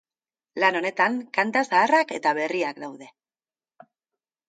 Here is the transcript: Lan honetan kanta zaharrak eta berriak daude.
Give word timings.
Lan 0.63 0.77
honetan 0.79 1.19
kanta 1.39 1.63
zaharrak 1.73 2.17
eta 2.19 2.35
berriak 2.41 2.83
daude. 2.89 3.15